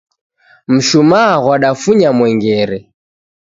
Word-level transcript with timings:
Mshumaa 0.73 1.35
ghwadafunya 1.43 2.09
mwengere. 2.17 2.77